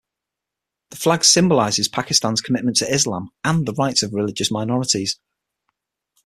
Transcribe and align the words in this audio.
The 0.89 0.95
flag 0.97 1.23
symbolizes 1.23 1.87
Pakistan's 1.87 2.41
commitment 2.41 2.75
to 2.77 2.91
Islam 2.91 3.29
and 3.43 3.67
the 3.67 3.73
rights 3.73 4.01
of 4.01 4.15
religious 4.15 4.49
minorities. 4.49 5.19